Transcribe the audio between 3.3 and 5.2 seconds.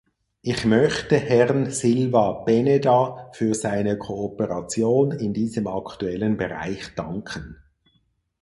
für seine Kooperation